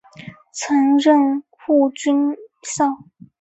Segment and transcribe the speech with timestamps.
[0.51, 2.97] 曾任护军校。